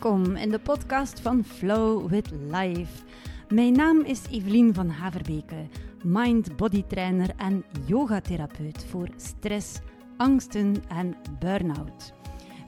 [0.00, 3.02] Welkom in de podcast van Flow with Life.
[3.48, 5.68] Mijn naam is Evelien van Haverbeke,
[6.02, 9.78] mind-body trainer en yogatherapeut voor stress,
[10.20, 12.12] angsten en burn-out.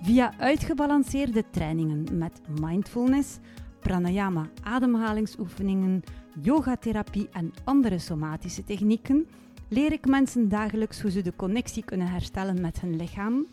[0.03, 3.39] Via uitgebalanceerde trainingen met mindfulness,
[3.81, 6.03] pranayama ademhalingsoefeningen,
[6.41, 9.27] yogatherapie en andere somatische technieken
[9.69, 13.47] leer ik mensen dagelijks hoe ze de connectie kunnen herstellen met hun lichaam,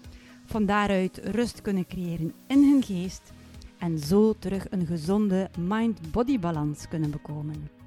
[0.45, 3.33] van daaruit rust kunnen creëren in hun geest
[3.77, 7.78] en zo terug een gezonde mind-body balans kunnen bekomen.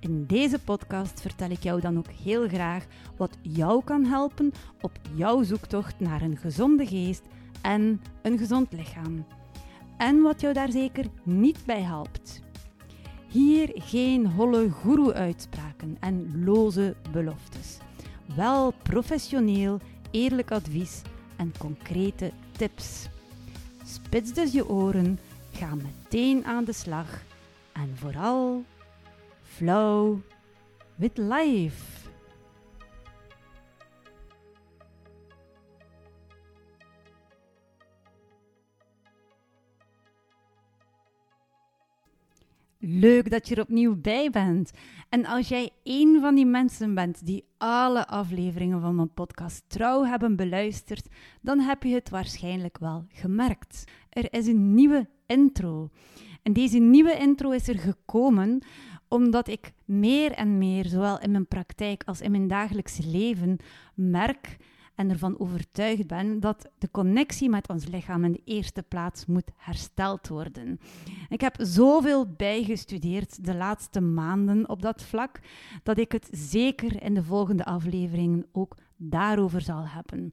[0.00, 2.86] In deze podcast vertel ik jou dan ook heel graag
[3.16, 7.22] wat jou kan helpen op jouw zoektocht naar een gezonde geest
[7.60, 9.26] en een gezond lichaam.
[9.96, 12.42] En wat jou daar zeker niet bij helpt.
[13.28, 17.78] Hier geen holle guru-uitspraken en loze beloftes.
[18.36, 19.78] Wel professioneel,
[20.10, 21.02] eerlijk advies
[21.36, 23.08] en concrete tips.
[23.84, 25.18] Spits dus je oren,
[25.52, 27.22] ga meteen aan de slag
[27.72, 28.64] en vooral
[29.60, 30.18] flow
[30.96, 32.08] with life.
[42.78, 44.70] Leuk dat je er opnieuw bij bent.
[45.08, 50.04] En als jij een van die mensen bent die alle afleveringen van mijn podcast trouw
[50.04, 51.08] hebben beluisterd,
[51.40, 53.84] dan heb je het waarschijnlijk wel gemerkt.
[54.10, 55.90] Er is een nieuwe intro.
[56.42, 58.62] En deze nieuwe intro is er gekomen
[59.10, 63.56] omdat ik meer en meer, zowel in mijn praktijk als in mijn dagelijkse leven,
[63.94, 64.56] merk
[64.94, 69.50] en ervan overtuigd ben dat de connectie met ons lichaam in de eerste plaats moet
[69.56, 70.80] hersteld worden.
[71.28, 75.40] Ik heb zoveel bijgestudeerd de laatste maanden op dat vlak
[75.82, 80.32] dat ik het zeker in de volgende afleveringen ook daarover zal hebben.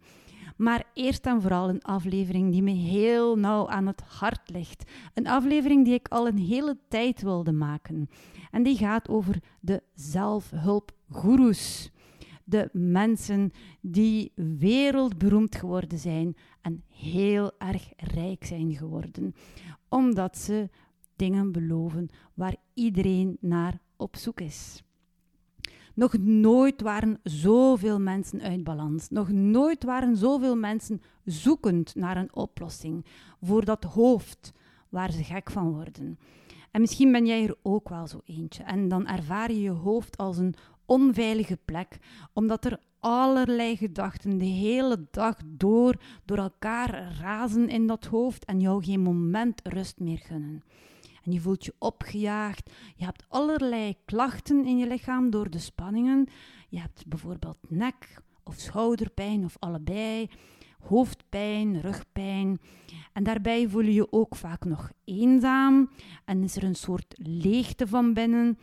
[0.58, 4.92] Maar eerst en vooral een aflevering die me heel nauw aan het hart ligt.
[5.14, 8.10] Een aflevering die ik al een hele tijd wilde maken.
[8.52, 11.92] En die gaat over de zelfhulpgoeroes
[12.44, 13.52] de mensen
[13.82, 19.36] die wereldberoemd geworden zijn en heel erg rijk zijn geworden,
[19.90, 20.70] omdat ze
[21.16, 24.84] dingen beloven waar iedereen naar op zoek is.
[25.98, 29.10] Nog nooit waren zoveel mensen uit balans.
[29.10, 33.06] Nog nooit waren zoveel mensen zoekend naar een oplossing
[33.42, 34.54] voor dat hoofd
[34.90, 36.20] waar ze gek van worden.
[36.72, 38.64] En misschien ben jij er ook wel zo eentje.
[38.64, 41.98] En dan ervaar je je hoofd als een onveilige plek,
[42.34, 48.60] omdat er allerlei gedachten de hele dag door door elkaar razen in dat hoofd en
[48.60, 50.64] jou geen moment rust meer gunnen.
[51.28, 56.28] En je voelt je opgejaagd, je hebt allerlei klachten in je lichaam door de spanningen.
[56.70, 60.30] Je hebt bijvoorbeeld nek- of schouderpijn of allebei,
[60.80, 62.60] hoofdpijn, rugpijn.
[63.14, 65.90] En daarbij voel je je ook vaak nog eenzaam
[66.26, 68.58] en is er een soort leegte van binnen.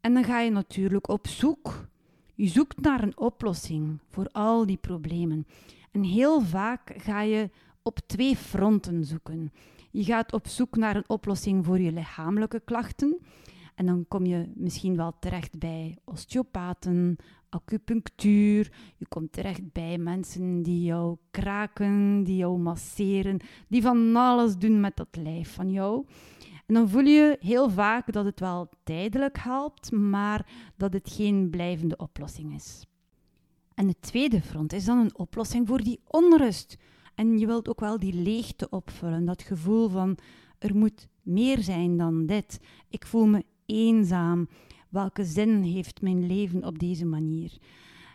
[0.00, 1.88] En dan ga je natuurlijk op zoek.
[2.34, 5.46] Je zoekt naar een oplossing voor al die problemen.
[5.90, 7.50] En heel vaak ga je
[7.82, 9.52] op twee fronten zoeken.
[9.90, 13.18] Je gaat op zoek naar een oplossing voor je lichamelijke klachten.
[13.74, 17.16] En dan kom je misschien wel terecht bij osteopaten,
[17.48, 18.72] acupunctuur.
[18.96, 24.80] Je komt terecht bij mensen die jou kraken, die jou masseren, die van alles doen
[24.80, 26.06] met dat lijf van jou.
[26.66, 30.46] En dan voel je heel vaak dat het wel tijdelijk helpt, maar
[30.76, 32.86] dat het geen blijvende oplossing is.
[33.74, 36.76] En het tweede front is dan een oplossing voor die onrust.
[37.18, 40.18] En je wilt ook wel die leegte opvullen, dat gevoel van
[40.58, 42.60] er moet meer zijn dan dit.
[42.88, 44.48] Ik voel me eenzaam.
[44.88, 47.58] Welke zin heeft mijn leven op deze manier?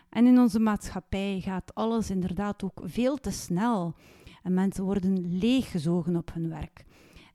[0.08, 3.94] En in onze maatschappij gaat alles inderdaad ook veel te snel.
[4.42, 6.84] En mensen worden leeggezogen op hun werk.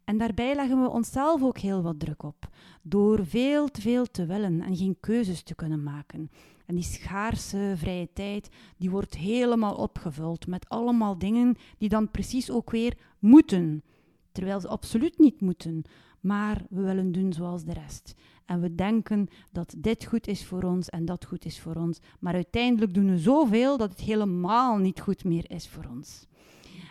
[0.04, 2.50] En daarbij leggen we onszelf ook heel wat druk op,
[2.82, 6.32] door veel te veel te willen en geen keuzes te kunnen maken.
[6.70, 12.52] En die schaarse vrije tijd, die wordt helemaal opgevuld met allemaal dingen die dan precies
[12.52, 13.84] ook weer moeten.
[14.32, 15.82] Terwijl ze absoluut niet moeten,
[16.20, 18.14] maar we willen doen zoals de rest.
[18.46, 22.00] En we denken dat dit goed is voor ons en dat goed is voor ons.
[22.20, 26.28] Maar uiteindelijk doen we zoveel dat het helemaal niet goed meer is voor ons.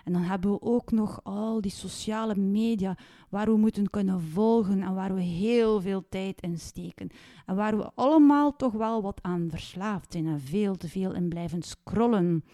[0.08, 2.96] En dan hebben we ook nog al die sociale media
[3.28, 7.08] waar we moeten kunnen volgen en waar we heel veel tijd in steken.
[7.46, 11.28] En waar we allemaal toch wel wat aan verslaafd zijn en veel te veel in
[11.28, 12.44] blijven scrollen.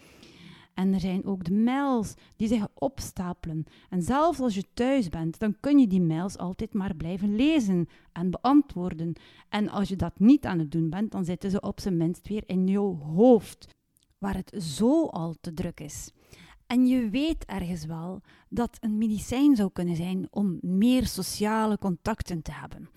[0.73, 3.65] En er zijn ook de mails die zich opstapelen.
[3.89, 7.87] En zelfs als je thuis bent, dan kun je die mails altijd maar blijven lezen
[8.11, 9.13] en beantwoorden.
[9.49, 12.27] En als je dat niet aan het doen bent, dan zitten ze op zijn minst
[12.27, 13.67] weer in jouw hoofd,
[14.17, 16.11] waar het zo al te druk is.
[16.67, 22.41] En je weet ergens wel dat een medicijn zou kunnen zijn om meer sociale contacten
[22.41, 22.89] te hebben.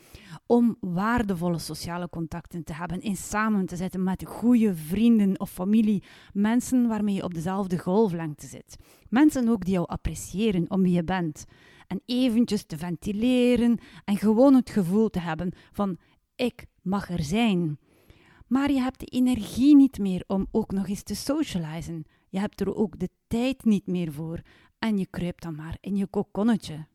[0.47, 6.03] Om waardevolle sociale contacten te hebben, in samen te zitten met goede vrienden of familie,
[6.33, 8.77] mensen waarmee je op dezelfde golflengte zit.
[9.09, 11.45] Mensen ook die jou appreciëren om wie je bent.
[11.87, 15.97] En eventjes te ventileren en gewoon het gevoel te hebben van
[16.37, 17.79] ik mag er zijn.
[18.47, 22.05] Maar je hebt de energie niet meer om ook nog eens te socializen.
[22.29, 24.43] Je hebt er ook de tijd niet meer voor
[24.79, 26.87] en je kruipt dan maar in je kokonnetje.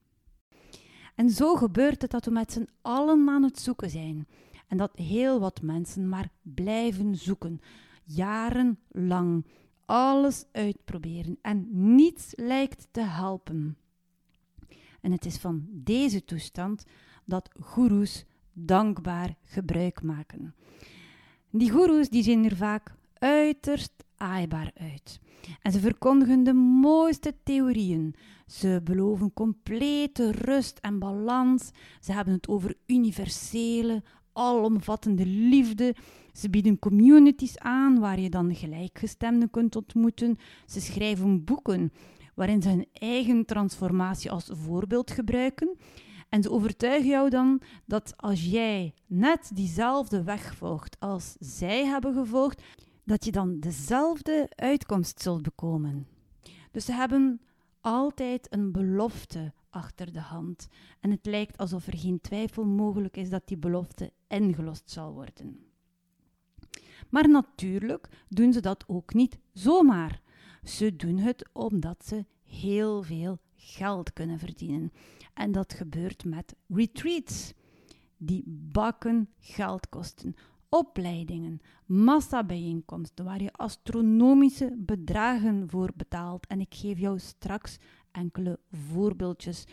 [1.16, 4.28] En zo gebeurt het dat we met z'n allen aan het zoeken zijn.
[4.68, 7.60] En dat heel wat mensen maar blijven zoeken,
[8.04, 9.46] jarenlang,
[9.86, 13.78] alles uitproberen en niets lijkt te helpen.
[15.02, 16.86] En het is van deze toestand
[17.26, 20.56] dat goeroes dankbaar gebruik maken.
[21.50, 25.20] Die goeroes die zien er vaak uiterst aaibaar uit.
[25.62, 28.16] En ze verkondigen de mooiste theorieën.
[28.48, 31.72] Ze beloven complete rust en balans.
[32.00, 35.96] Ze hebben het over universele, alomvattende liefde.
[36.34, 40.38] Ze bieden communities aan waar je dan gelijkgestemden kunt ontmoeten.
[40.66, 41.92] Ze schrijven boeken
[42.36, 45.78] waarin ze hun eigen transformatie als voorbeeld gebruiken.
[46.30, 52.14] En ze overtuigen jou dan dat als jij net diezelfde weg volgt als zij hebben
[52.14, 52.62] gevolgd,
[53.04, 56.08] dat je dan dezelfde uitkomst zult bekomen.
[56.72, 57.42] Dus ze hebben
[57.82, 60.68] altijd een belofte achter de hand.
[61.00, 65.60] En het lijkt alsof er geen twijfel mogelijk is dat die belofte ingelost zal worden.
[67.10, 70.22] Maar natuurlijk doen ze dat ook niet zomaar.
[70.64, 74.92] Ze doen het omdat ze heel veel geld kunnen verdienen.
[75.34, 77.54] En dat gebeurt met retreats,
[78.18, 80.36] die bakken geld kosten
[80.74, 86.48] opleidingen, massabijeenkomsten waar je astronomische bedragen voor betaalt.
[86.48, 87.78] En ik geef jou straks
[88.12, 89.66] enkele voorbeeldjes.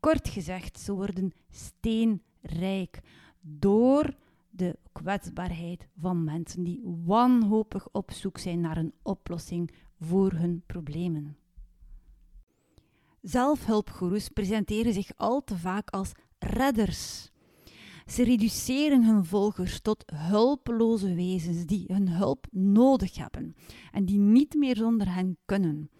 [0.00, 3.00] Kort gezegd, ze worden steenrijk
[3.40, 4.14] door
[4.50, 9.70] de kwetsbaarheid van mensen die wanhopig op zoek zijn naar een oplossing
[10.00, 11.36] voor hun problemen.
[13.20, 17.30] Zelfhulpgoeroes presenteren zich al te vaak als redders
[18.10, 23.54] ze reduceren hun volgers tot hulpeloze wezens die hun hulp nodig hebben
[23.92, 25.90] en die niet meer zonder hen kunnen.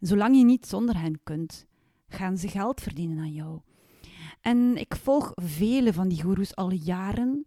[0.00, 1.66] Zolang je niet zonder hen kunt,
[2.08, 3.60] gaan ze geld verdienen aan jou.
[4.40, 7.46] En ik volg vele van die goeroes al jaren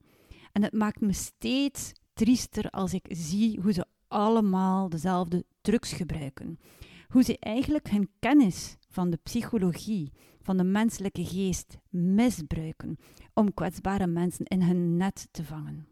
[0.52, 6.60] en het maakt me steeds triester als ik zie hoe ze allemaal dezelfde trucs gebruiken.
[7.07, 10.12] Hoe ze eigenlijk hun kennis van de psychologie,
[10.42, 12.98] van de menselijke geest misbruiken
[13.34, 15.88] om kwetsbare mensen in hun net te vangen.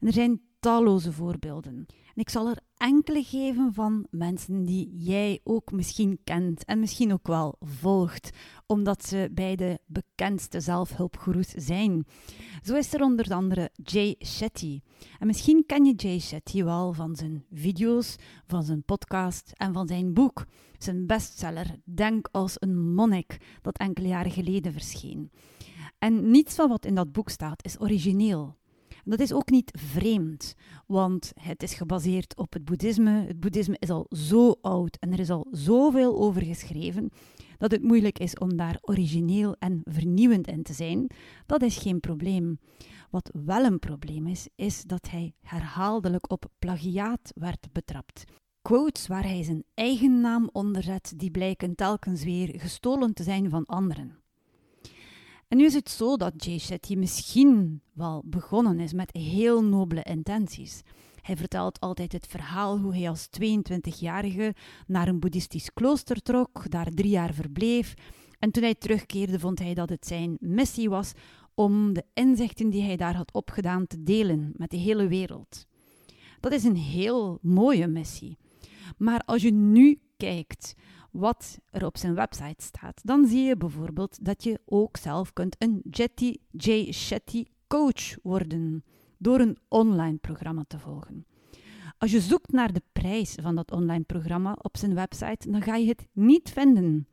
[0.00, 1.86] En er zijn talloze voorbeelden.
[1.86, 7.12] En ik zal er enkele geven van mensen die jij ook misschien kent en misschien
[7.12, 8.30] ook wel volgt,
[8.66, 12.06] omdat ze bij de bekendste zelfhulpgoeroes zijn.
[12.62, 14.80] Zo is er onder andere Jay Shetty.
[15.18, 19.86] En misschien ken je Jay Shetty wel van zijn video's, van zijn podcast en van
[19.88, 20.44] zijn boek,
[20.78, 25.30] zijn bestseller Denk als een monnik, dat enkele jaren geleden verscheen.
[25.98, 28.60] En niets van wat in dat boek staat is origineel.
[29.04, 30.54] Dat is ook niet vreemd,
[30.86, 33.24] want het is gebaseerd op het boeddhisme.
[33.26, 37.10] Het boeddhisme is al zo oud en er is al zoveel over geschreven
[37.58, 41.10] dat het moeilijk is om daar origineel en vernieuwend in te zijn.
[41.46, 42.58] Dat is geen probleem.
[43.10, 48.24] Wat wel een probleem is, is dat hij herhaaldelijk op plagiaat werd betrapt.
[48.62, 53.50] Quotes waar hij zijn eigen naam onder zet, die blijken telkens weer gestolen te zijn
[53.50, 54.21] van anderen.
[55.52, 60.02] En nu is het zo dat Jay Shetty misschien wel begonnen is met heel nobele
[60.02, 60.82] intenties.
[61.20, 64.54] Hij vertelt altijd het verhaal hoe hij als 22-jarige
[64.86, 67.94] naar een boeddhistisch klooster trok, daar drie jaar verbleef.
[68.38, 71.12] En toen hij terugkeerde, vond hij dat het zijn missie was
[71.54, 75.66] om de inzichten die hij daar had opgedaan te delen met de hele wereld.
[76.40, 78.38] Dat is een heel mooie missie.
[78.96, 80.74] Maar als je nu kijkt
[81.12, 85.56] wat er op zijn website staat, dan zie je bijvoorbeeld dat je ook zelf kunt
[85.58, 86.92] een Jetty J.
[86.92, 88.84] Shetty coach worden
[89.18, 91.26] door een online programma te volgen.
[91.98, 95.76] Als je zoekt naar de prijs van dat online programma op zijn website, dan ga
[95.76, 97.08] je het niet vinden.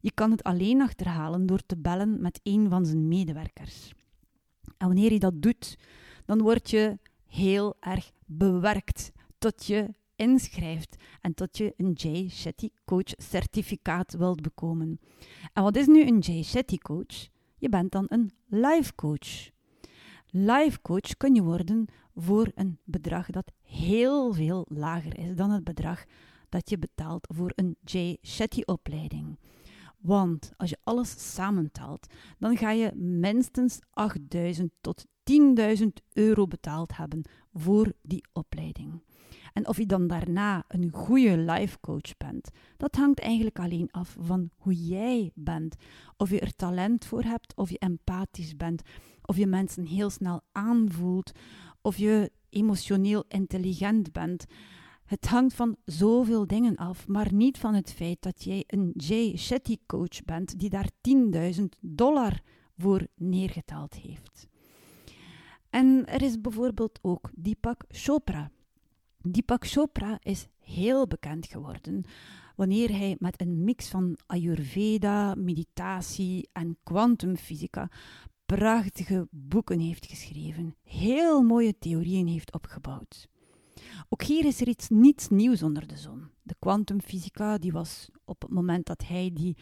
[0.00, 3.92] Je kan het alleen achterhalen door te bellen met een van zijn medewerkers.
[4.76, 5.78] En wanneer je dat doet,
[6.24, 12.68] dan word je heel erg bewerkt tot je inschrijft en tot je een Jay Shetty
[12.84, 15.00] Coach certificaat wilt bekomen.
[15.52, 17.28] En wat is nu een Jay Shetty Coach?
[17.58, 19.50] Je bent dan een life coach.
[20.30, 25.64] Life coach kun je worden voor een bedrag dat heel veel lager is dan het
[25.64, 26.04] bedrag
[26.48, 29.38] dat je betaalt voor een Jay Shetty opleiding.
[29.98, 32.06] Want als je alles samentelt,
[32.38, 35.04] dan ga je minstens 8000 tot
[35.78, 37.22] 10.000 euro betaald hebben
[37.60, 39.02] voor die opleiding.
[39.52, 44.16] En of je dan daarna een goede life coach bent, dat hangt eigenlijk alleen af
[44.20, 45.76] van hoe jij bent.
[46.16, 48.82] Of je er talent voor hebt, of je empathisch bent,
[49.22, 51.32] of je mensen heel snel aanvoelt,
[51.82, 54.44] of je emotioneel intelligent bent.
[55.04, 59.36] Het hangt van zoveel dingen af, maar niet van het feit dat jij een Jay
[59.36, 60.90] Shetty coach bent die daar
[61.56, 62.40] 10.000 dollar
[62.76, 64.48] voor neergetaald heeft.
[65.78, 68.50] En er is bijvoorbeeld ook Deepak Chopra.
[69.22, 72.04] Deepak Chopra is heel bekend geworden
[72.56, 77.90] wanneer hij met een mix van Ayurveda, meditatie en kwantumfysica
[78.46, 83.28] prachtige boeken heeft geschreven, heel mooie theorieën heeft opgebouwd.
[84.08, 86.28] Ook hier is er iets niets nieuws onder de zon.
[86.42, 89.56] De kwantumfysica die was op het moment dat hij die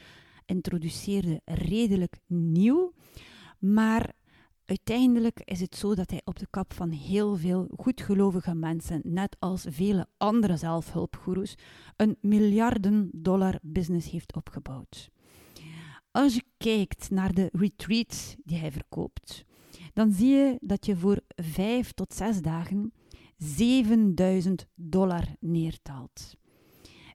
[0.44, 2.92] introduceerde redelijk nieuw,
[3.58, 4.14] maar
[4.66, 9.36] uiteindelijk is het zo dat hij op de kap van heel veel goedgelovige mensen, net
[9.38, 11.54] als vele andere zelfhulpgoeroes,
[11.96, 15.10] een miljarden dollar business heeft opgebouwd.
[16.10, 19.44] Als je kijkt naar de retreats die hij verkoopt,
[19.92, 22.92] dan zie je dat je voor vijf tot zes dagen
[23.36, 26.36] 7000 dollar neertaalt.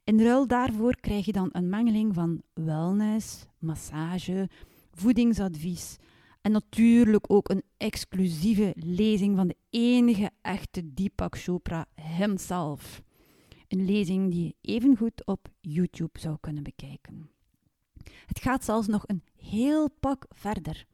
[0.04, 4.50] In ruil daarvoor krijg je dan een mengeling van wellness, massage,
[4.92, 5.98] voedingsadvies
[6.42, 13.02] en natuurlijk ook een exclusieve lezing van de enige echte Deepak Chopra himself.
[13.68, 17.30] Een lezing die je evengoed op YouTube zou kunnen bekijken.
[18.26, 20.86] Het gaat zelfs nog een heel pak verder.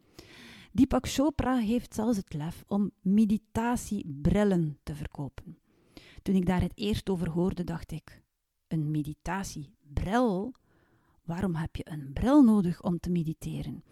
[0.72, 5.58] Deepak Chopra heeft zelfs het lef om meditatiebrillen te verkopen.
[6.22, 8.22] Toen ik daar het eerst over hoorde, dacht ik:
[8.68, 10.54] een meditatiebril?
[11.24, 13.84] Waarom heb je een bril nodig om te mediteren?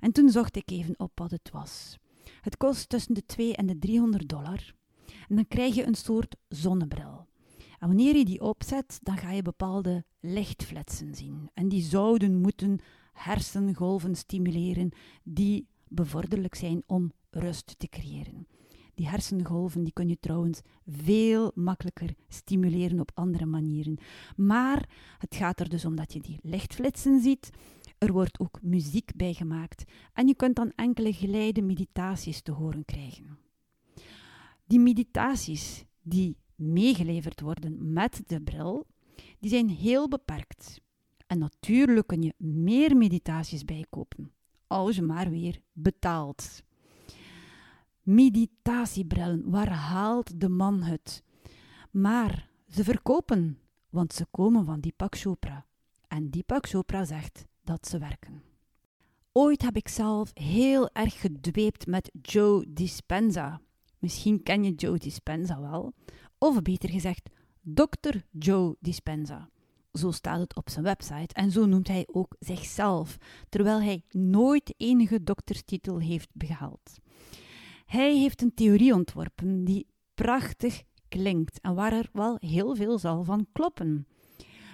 [0.00, 1.98] En toen zocht ik even op wat het was.
[2.40, 4.74] Het kost tussen de 2 en de 300 dollar.
[5.28, 7.28] En dan krijg je een soort zonnebril.
[7.78, 11.50] En wanneer je die opzet, dan ga je bepaalde lichtflitsen zien.
[11.54, 12.78] En die zouden moeten
[13.12, 14.92] hersengolven stimuleren
[15.22, 18.46] die bevorderlijk zijn om rust te creëren.
[18.94, 23.98] Die hersengolven die kun je trouwens veel makkelijker stimuleren op andere manieren.
[24.36, 24.88] Maar
[25.18, 27.50] het gaat er dus om dat je die lichtflitsen ziet.
[28.00, 32.84] Er wordt ook muziek bij gemaakt en je kunt dan enkele geleide meditaties te horen
[32.84, 33.38] krijgen.
[34.64, 38.86] Die meditaties die meegeleverd worden met de bril,
[39.38, 40.80] die zijn heel beperkt.
[41.26, 44.32] En natuurlijk kun je meer meditaties bijkopen
[44.66, 46.62] als je maar weer betaalt.
[48.02, 51.22] Meditatiebrillen, waar haalt de man het?
[51.90, 53.58] Maar ze verkopen,
[53.90, 55.66] want ze komen van Deepak Chopra.
[56.08, 58.42] En Deepak Chopra zegt dat ze werken.
[59.32, 63.60] Ooit heb ik zelf heel erg gedweept met Joe Dispenza.
[63.98, 65.92] Misschien ken je Joe Dispenza wel,
[66.38, 68.16] of beter gezegd, Dr.
[68.30, 69.48] Joe Dispenza.
[69.92, 73.16] Zo staat het op zijn website en zo noemt hij ook zichzelf,
[73.48, 76.98] terwijl hij nooit enige dokterstitel heeft behaald.
[77.86, 83.24] Hij heeft een theorie ontworpen die prachtig klinkt en waar er wel heel veel zal
[83.24, 84.06] van kloppen.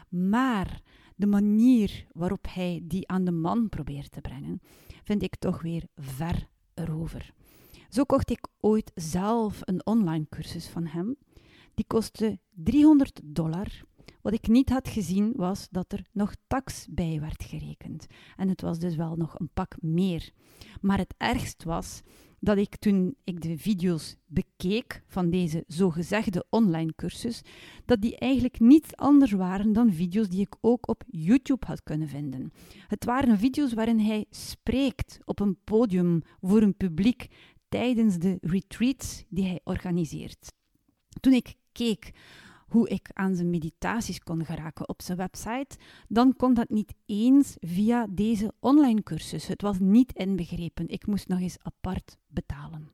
[0.09, 0.83] Maar
[1.17, 4.61] de manier waarop hij die aan de man probeert te brengen,
[5.05, 7.33] vind ik toch weer ver erover.
[7.89, 11.17] Zo kocht ik ooit zelf een online cursus van hem.
[11.75, 13.85] Die kostte 300 dollar
[14.27, 18.07] wat ik niet had gezien was dat er nog tax bij werd gerekend.
[18.37, 20.31] En het was dus wel nog een pak meer.
[20.81, 22.03] Maar het ergst was
[22.47, 27.41] dat ik toen ik de video's bekeek van deze zogezegde online cursus,
[27.85, 32.09] dat die eigenlijk niets anders waren dan video's die ik ook op YouTube had kunnen
[32.09, 32.53] vinden.
[32.87, 37.27] Het waren video's waarin hij spreekt op een podium voor een publiek
[37.69, 40.53] tijdens de retreats die hij organiseert.
[41.21, 42.13] Toen ik keek
[42.67, 45.77] hoe ik aan zijn meditaties kon geraken op zijn website,
[46.09, 49.47] dan kon dat niet eens via deze online cursus.
[49.47, 50.89] Het was niet inbegrepen.
[50.89, 52.91] Ik moest nog eens apart betalen.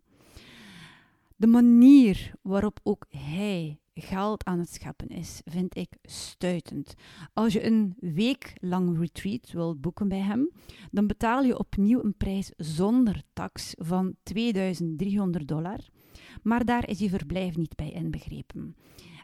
[1.37, 6.95] De manier waarop ook hij geld aan het scheppen is, vind ik stuitend.
[7.33, 10.51] Als je een week lang retreat wilt boeken bij hem,
[10.91, 15.79] dan betaal je opnieuw een prijs zonder tax van 2300 dollar.
[16.43, 18.77] Maar daar is je verblijf niet bij inbegrepen.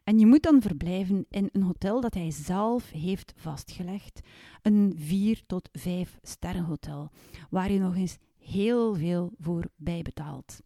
[0.09, 4.21] En je moet dan verblijven in een hotel dat hij zelf heeft vastgelegd.
[4.63, 7.11] Een 4 tot 5 sterrenhotel,
[7.51, 10.61] waar je nog eens heel veel voor bijbetaalt.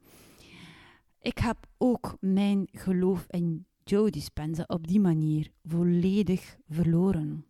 [1.20, 7.44] Ik heb ook mijn geloof in Joe Dispenza op die manier volledig verloren.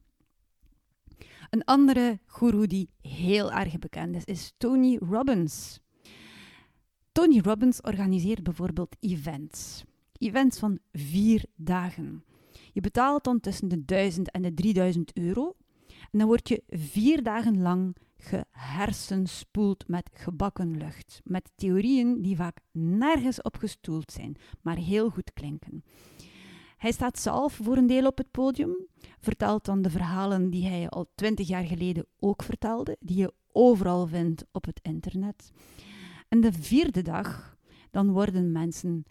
[1.50, 5.80] Een andere guru die heel erg bekend is, is Tony Robbins.
[7.12, 9.84] Tony Robbins organiseert bijvoorbeeld events.
[10.22, 12.24] Events van vier dagen.
[12.72, 15.56] Je betaalt dan tussen de 1000 en de 3000 euro.
[15.88, 21.20] En dan word je vier dagen lang gehersenspoeld met gebakken lucht.
[21.24, 25.84] Met theorieën die vaak nergens op gestoeld zijn, maar heel goed klinken.
[26.76, 28.86] Hij staat zelf voor een deel op het podium,
[29.18, 34.06] vertelt dan de verhalen die hij al twintig jaar geleden ook vertelde, die je overal
[34.06, 35.50] vindt op het internet.
[36.28, 37.56] En de vierde dag,
[37.90, 39.04] dan worden mensen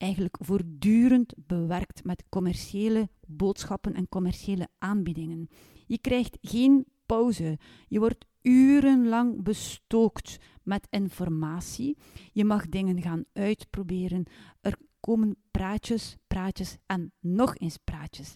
[0.00, 5.48] eigenlijk voortdurend bewerkt met commerciële boodschappen en commerciële aanbiedingen.
[5.86, 7.58] Je krijgt geen pauze.
[7.88, 11.96] Je wordt urenlang bestookt met informatie.
[12.32, 14.26] Je mag dingen gaan uitproberen.
[14.60, 18.34] Er komen praatjes, praatjes en nog eens praatjes.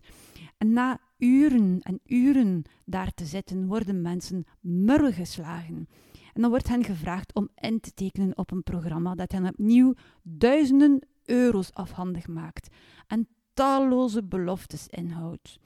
[0.58, 5.88] En na uren en uren daar te zitten, worden mensen murw geslagen.
[6.32, 9.94] En dan wordt hen gevraagd om in te tekenen op een programma dat hen opnieuw
[10.22, 12.68] duizenden euro's afhandig maakt
[13.06, 15.58] en talloze beloftes inhoudt.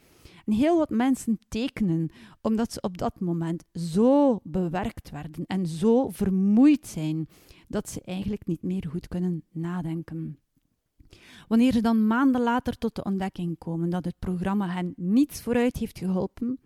[0.44, 2.10] En heel wat mensen tekenen
[2.40, 7.28] omdat ze op dat moment zo bewerkt werden en zo vermoeid zijn
[7.68, 10.38] dat ze eigenlijk niet meer goed kunnen nadenken.
[11.48, 15.76] Wanneer ze dan maanden later tot de ontdekking komen dat het programma hen niets vooruit
[15.76, 16.58] heeft geholpen,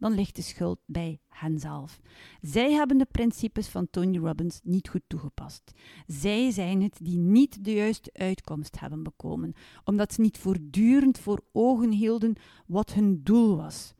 [0.00, 2.00] dan ligt de schuld bij henzelf.
[2.40, 5.72] Zij hebben de principes van Tony Robbins niet goed toegepast.
[6.06, 9.52] Zij zijn het die niet de juiste uitkomst hebben bekomen,
[9.84, 13.94] omdat ze niet voortdurend voor ogen hielden wat hun doel was.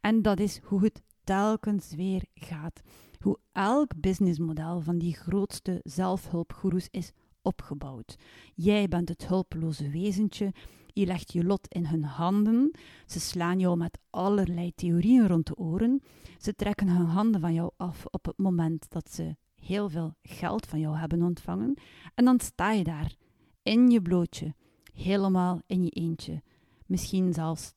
[0.00, 2.82] En dat is hoe het telkens weer gaat.
[3.18, 8.16] Hoe elk businessmodel van die grootste zelfhulpgoeroes is opgebouwd.
[8.54, 10.52] Jij bent het hulpeloze wezentje
[10.98, 12.70] je legt je lot in hun handen.
[13.06, 16.02] Ze slaan jou met allerlei theorieën rond de oren.
[16.38, 20.66] Ze trekken hun handen van jou af op het moment dat ze heel veel geld
[20.66, 21.78] van jou hebben ontvangen.
[22.14, 23.14] En dan sta je daar,
[23.62, 24.54] in je blootje,
[24.94, 26.42] helemaal in je eentje.
[26.86, 27.72] Misschien zelfs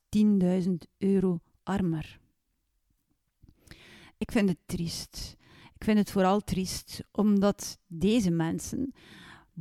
[0.66, 2.20] 10.000 euro armer.
[4.18, 5.38] Ik vind het triest.
[5.76, 8.94] Ik vind het vooral triest omdat deze mensen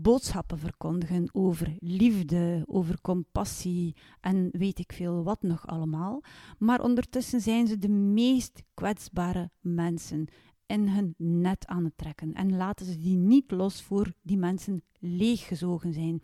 [0.02, 6.22] boodschappen verkondigen over liefde, over compassie en weet ik veel wat nog allemaal.
[6.58, 10.26] Maar ondertussen zijn ze de meest kwetsbare mensen
[10.66, 14.82] in hun net aan het trekken en laten ze die niet los voor die mensen
[14.98, 16.22] leeggezogen zijn.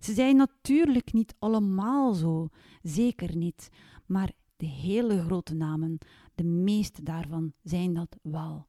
[0.00, 2.48] Ze zijn natuurlijk niet allemaal zo,
[2.82, 3.68] zeker niet,
[4.06, 5.98] maar de hele grote namen,
[6.34, 8.66] de meeste daarvan zijn dat wel.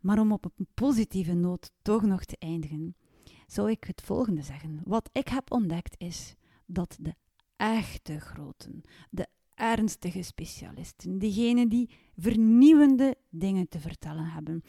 [0.00, 2.94] Maar om op een positieve noot toch nog te eindigen
[3.48, 4.80] zou ik het volgende zeggen.
[4.84, 6.34] Wat ik heb ontdekt is
[6.66, 7.14] dat de
[7.56, 14.62] echte groten, de ernstige specialisten, degenen die vernieuwende dingen te vertellen hebben,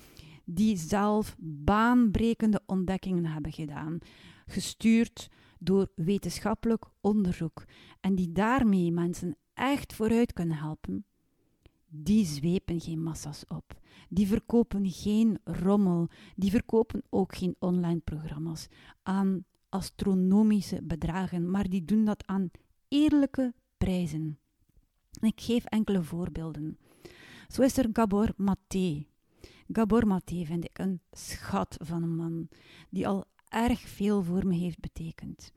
[0.46, 3.98] die zelf baanbrekende ontdekkingen hebben gedaan,
[4.46, 7.66] gestuurd door wetenschappelijk onderzoek
[8.00, 11.06] en die daarmee mensen echt vooruit kunnen helpen,
[11.88, 13.79] die zwepen geen massa's op.
[14.10, 16.08] Die verkopen geen rommel.
[16.36, 18.68] Die verkopen ook geen online programma's
[19.04, 22.52] aan astronomische bedragen, maar die doen dat aan
[22.88, 24.40] eerlijke prijzen.
[25.22, 26.78] Ik geef enkele voorbeelden.
[27.48, 29.06] Zo is er Gabor Maté.
[29.72, 32.48] Gabor Maté vind ik een schat van een man
[32.90, 35.52] die al erg veel voor me heeft betekend.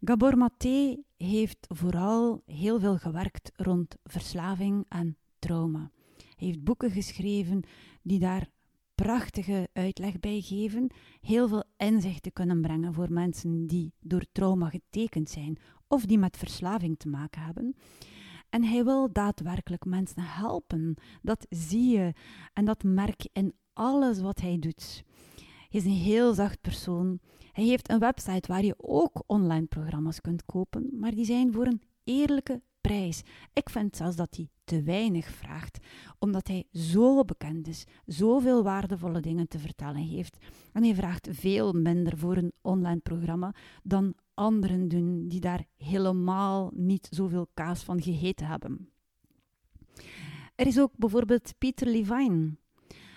[0.00, 5.90] Gabor Maté heeft vooral heel veel gewerkt rond verslaving en trauma.
[6.36, 7.62] Heeft boeken geschreven
[8.02, 8.48] die daar
[8.94, 15.30] prachtige uitleg bij geven, heel veel inzichten kunnen brengen voor mensen die door trauma getekend
[15.30, 17.76] zijn of die met verslaving te maken hebben.
[18.50, 20.94] En hij wil daadwerkelijk mensen helpen.
[21.22, 22.12] Dat zie je
[22.52, 25.04] en dat merk je in alles wat hij doet.
[25.68, 27.18] Hij is een heel zacht persoon.
[27.52, 31.66] Hij heeft een website waar je ook online programma's kunt kopen, maar die zijn voor
[31.66, 32.62] een eerlijke
[33.52, 35.78] Ik vind zelfs dat hij te weinig vraagt,
[36.18, 40.36] omdat hij zo bekend is, zoveel waardevolle dingen te vertellen heeft.
[40.72, 46.70] En hij vraagt veel minder voor een online programma dan anderen doen die daar helemaal
[46.74, 48.88] niet zoveel kaas van gegeten hebben.
[50.54, 52.56] Er is ook bijvoorbeeld Peter Levine,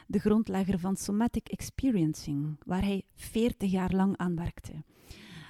[0.08, 4.84] de grondlegger van Somatic Experiencing, waar hij 40 jaar lang aan werkte.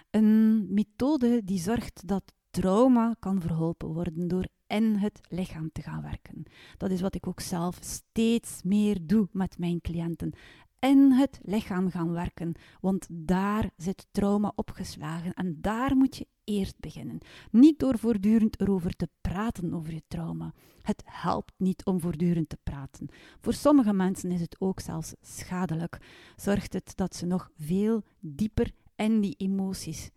[0.10, 6.02] Een methode die zorgt dat trauma kan verholpen worden door in het lichaam te gaan
[6.02, 6.44] werken.
[6.78, 10.34] Dat is wat ik ook zelf steeds meer doe met mijn cliënten.
[10.80, 16.80] In het lichaam gaan werken, want daar zit trauma opgeslagen en daar moet je eerst
[16.80, 17.18] beginnen.
[17.52, 20.54] Niet door voortdurend erover te praten over je trauma.
[20.82, 23.08] Het helpt niet om voortdurend te praten.
[23.42, 25.98] Voor sommige mensen is het ook zelfs schadelijk.
[26.36, 30.10] Zorgt het dat ze nog veel dieper in die emoties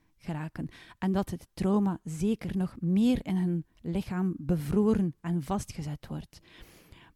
[0.99, 6.41] en dat het trauma zeker nog meer in hun lichaam bevroren en vastgezet wordt.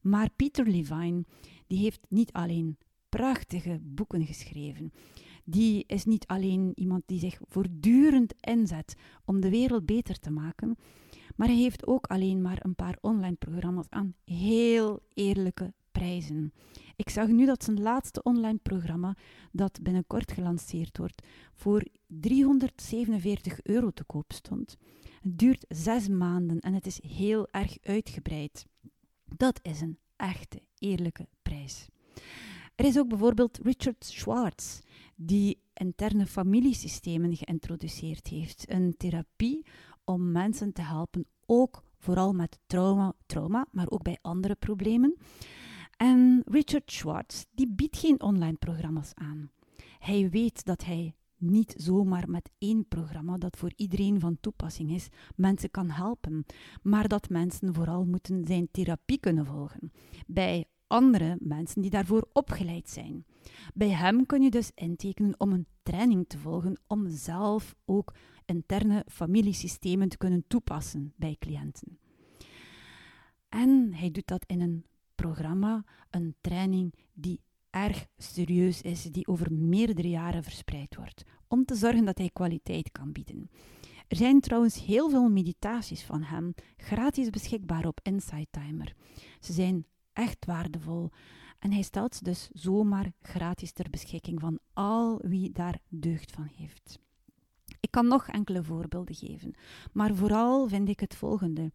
[0.00, 1.24] Maar Peter Levine,
[1.66, 4.92] die heeft niet alleen prachtige boeken geschreven.
[5.44, 10.76] Die is niet alleen iemand die zich voortdurend inzet om de wereld beter te maken,
[11.36, 16.52] maar hij heeft ook alleen maar een paar online programma's aan heel eerlijke prijzen.
[16.96, 19.16] Ik zag nu dat zijn laatste online programma,
[19.52, 21.22] dat binnenkort gelanceerd wordt,
[21.54, 24.76] voor 347 euro te koop stond.
[25.22, 28.66] Het duurt zes maanden en het is heel erg uitgebreid.
[29.24, 31.88] Dat is een echte, eerlijke prijs.
[32.74, 34.80] Er is ook bijvoorbeeld Richard Schwartz,
[35.14, 38.64] die interne familiesystemen geïntroduceerd heeft.
[38.70, 39.66] Een therapie
[40.04, 45.16] om mensen te helpen, ook vooral met trauma, trauma maar ook bij andere problemen.
[45.96, 49.50] En Richard Schwartz, die biedt geen online programma's aan.
[49.98, 55.08] Hij weet dat hij niet zomaar met één programma dat voor iedereen van toepassing is,
[55.34, 56.46] mensen kan helpen,
[56.82, 59.92] maar dat mensen vooral moeten zijn therapie kunnen volgen.
[60.26, 63.24] Bij andere mensen die daarvoor opgeleid zijn.
[63.74, 69.04] Bij hem kun je dus intekenen om een training te volgen om zelf ook interne
[69.08, 71.98] familiesystemen te kunnen toepassen bij cliënten.
[73.48, 74.84] En hij doet dat in een
[75.16, 81.74] programma, een training die erg serieus is, die over meerdere jaren verspreid wordt, om te
[81.74, 83.50] zorgen dat hij kwaliteit kan bieden.
[84.08, 88.94] Er zijn trouwens heel veel meditaties van hem gratis beschikbaar op Insight Timer.
[89.40, 91.10] Ze zijn echt waardevol
[91.58, 96.48] en hij stelt ze dus zomaar gratis ter beschikking van al wie daar deugd van
[96.56, 96.98] heeft.
[97.80, 99.54] Ik kan nog enkele voorbeelden geven,
[99.92, 101.72] maar vooral vind ik het volgende.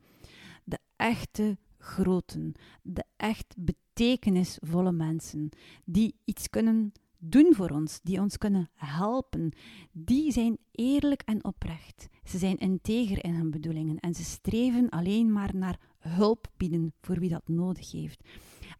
[0.63, 5.50] De echte groten, de echt betekenisvolle mensen,
[5.86, 9.52] die iets kunnen doen voor ons, die ons kunnen helpen,
[9.91, 12.08] die zijn eerlijk en oprecht.
[12.24, 17.20] Ze zijn integer in hun bedoelingen en ze streven alleen maar naar hulp bieden voor
[17.20, 18.24] wie dat nodig heeft.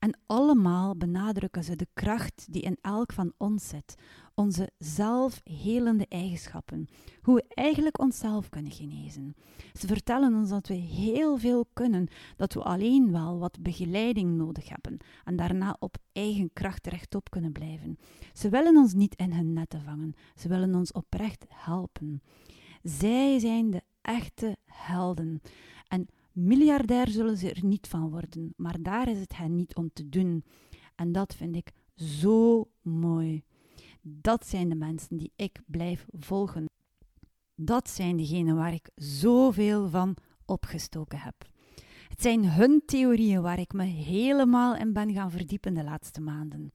[0.02, 3.96] En allemaal benadrukken ze de kracht die in elk van ons zit,
[4.36, 6.88] onze zelfhelende eigenschappen,
[7.22, 9.36] hoe we eigenlijk onszelf kunnen genezen.
[9.74, 14.70] Ze vertellen ons dat we heel veel kunnen, dat we alleen wel wat begeleiding nodig
[14.70, 17.98] hebben en daarna op eigen kracht rechtop kunnen blijven.
[18.34, 22.22] Ze willen ons niet in hun netten vangen, ze willen ons oprecht helpen.
[22.84, 25.42] Zij zijn de echte helden.
[25.88, 29.90] En Miljardair zullen ze er niet van worden, maar daar is het hen niet om
[29.94, 30.44] te doen.
[30.96, 33.44] En dat vind ik zo mooi.
[34.02, 36.66] Dat zijn de mensen die ik blijf volgen.
[37.56, 40.16] Dat zijn degenen waar ik zoveel van
[40.46, 41.36] opgestoken heb.
[42.08, 46.72] Het zijn hun theorieën waar ik me helemaal in ben gaan verdiepen de laatste maanden.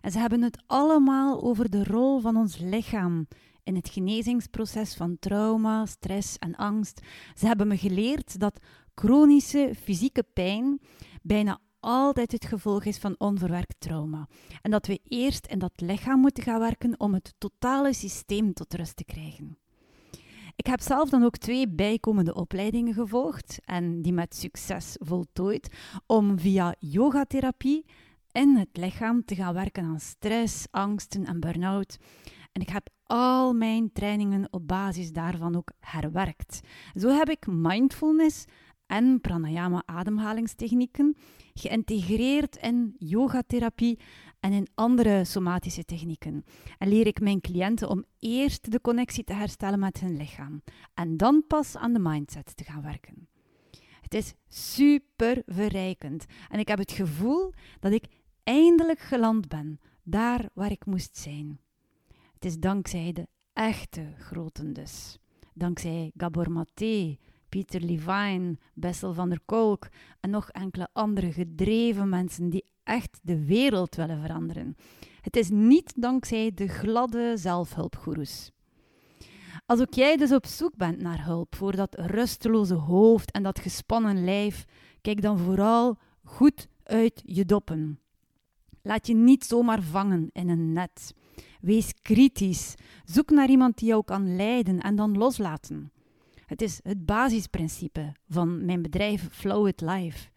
[0.00, 3.26] En ze hebben het allemaal over de rol van ons lichaam
[3.62, 7.00] in het genezingsproces van trauma, stress en angst.
[7.34, 8.60] Ze hebben me geleerd dat
[8.94, 10.80] chronische fysieke pijn
[11.22, 14.28] bijna altijd het gevolg is van onverwerkt trauma.
[14.62, 18.74] En dat we eerst in dat lichaam moeten gaan werken om het totale systeem tot
[18.74, 19.58] rust te krijgen.
[20.56, 25.76] Ik heb zelf dan ook twee bijkomende opleidingen gevolgd en die met succes voltooid
[26.06, 27.84] om via yogatherapie
[28.32, 31.96] in het lichaam te gaan werken aan stress, angsten en burn-out.
[32.52, 36.60] En ik heb al mijn trainingen op basis daarvan ook herwerkt.
[36.94, 38.44] Zo heb ik mindfulness
[38.90, 41.16] en pranayama ademhalingstechnieken,
[41.54, 43.98] geïntegreerd in yogatherapie
[44.40, 46.44] en in andere somatische technieken.
[46.78, 50.62] En leer ik mijn cliënten om eerst de connectie te herstellen met hun lichaam
[50.94, 53.28] en dan pas aan de mindset te gaan werken.
[54.00, 58.04] Het is super verrijkend en ik heb het gevoel dat ik
[58.42, 61.60] eindelijk geland ben daar waar ik moest zijn.
[62.32, 65.18] Het is dankzij de echte groten dus.
[65.54, 67.16] Dankzij Gabor Maté,
[67.50, 69.88] Pieter Levine, Bessel van der Kolk
[70.20, 74.76] en nog enkele andere gedreven mensen die echt de wereld willen veranderen.
[75.20, 78.50] Het is niet dankzij de gladde zelfhulpgoeroes.
[79.66, 83.58] Als ook jij dus op zoek bent naar hulp voor dat rusteloze hoofd en dat
[83.58, 84.64] gespannen lijf,
[85.00, 88.00] kijk dan vooral goed uit je doppen.
[88.82, 91.14] Laat je niet zomaar vangen in een net.
[91.60, 92.74] Wees kritisch.
[93.04, 95.92] Zoek naar iemand die jou kan leiden en dan loslaten.
[96.50, 100.28] Het is het basisprincipe van mijn bedrijf Flow It Life.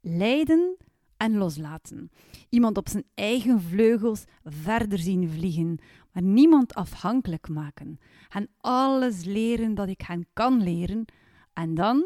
[0.00, 0.76] Leiden
[1.16, 2.10] en loslaten.
[2.48, 5.78] Iemand op zijn eigen vleugels verder zien vliegen,
[6.12, 7.98] maar niemand afhankelijk maken.
[8.28, 11.04] En alles leren dat ik hen kan leren.
[11.52, 12.04] En dan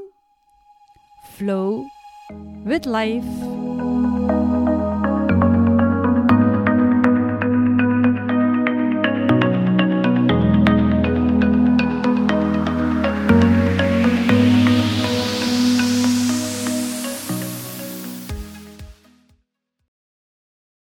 [1.34, 1.84] flow
[2.64, 4.10] with life.